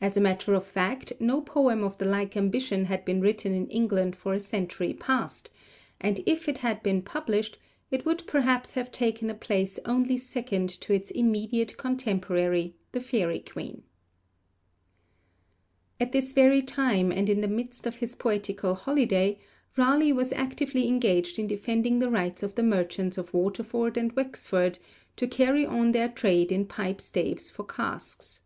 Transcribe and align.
As 0.00 0.16
a 0.16 0.20
matter 0.20 0.52
of 0.54 0.66
fact, 0.66 1.12
no 1.20 1.40
poem 1.40 1.84
of 1.84 1.96
the 1.98 2.04
like 2.04 2.36
ambition 2.36 2.86
had 2.86 3.04
been 3.04 3.20
written 3.20 3.54
in 3.54 3.68
England 3.68 4.16
for 4.16 4.34
a 4.34 4.40
century 4.40 4.92
past, 4.92 5.48
and 6.00 6.20
if 6.26 6.48
it 6.48 6.58
had 6.58 6.82
been 6.82 7.02
published, 7.02 7.56
it 7.88 8.04
would 8.04 8.26
perhaps 8.26 8.74
have 8.74 8.90
taken 8.90 9.30
a 9.30 9.34
place 9.34 9.78
only 9.84 10.16
second 10.18 10.70
to 10.80 10.92
its 10.92 11.12
immediate 11.12 11.76
contemporary, 11.76 12.74
The 12.90 13.00
Faery 13.00 13.38
Queen. 13.48 13.84
At 16.00 16.10
this 16.10 16.32
very 16.32 16.60
time, 16.60 17.12
and 17.12 17.30
in 17.30 17.40
the 17.40 17.46
midst 17.46 17.86
of 17.86 17.98
his 17.98 18.16
poetical 18.16 18.74
holiday, 18.74 19.38
Raleigh 19.76 20.12
was 20.12 20.32
actively 20.32 20.88
engaged 20.88 21.38
in 21.38 21.46
defending 21.46 22.00
the 22.00 22.10
rights 22.10 22.42
of 22.42 22.56
the 22.56 22.64
merchants 22.64 23.16
of 23.18 23.32
Waterford 23.32 23.96
and 23.96 24.10
Wexford 24.16 24.80
to 25.14 25.28
carry 25.28 25.64
on 25.64 25.92
their 25.92 26.08
trade 26.08 26.50
in 26.50 26.66
pipe 26.66 27.00
staves 27.00 27.48
for 27.50 27.62
casks. 27.64 28.40